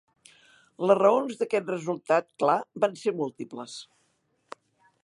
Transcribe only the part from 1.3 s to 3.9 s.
d'aquest resultat clar van ser múltiples.